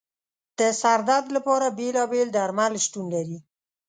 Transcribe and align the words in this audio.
د 0.59 0.61
سر 0.81 0.99
درد 1.09 1.27
لپاره 1.37 1.75
بېلابېل 1.79 2.27
درمل 2.37 2.73
شتون 2.85 3.05
لري. 3.15 3.37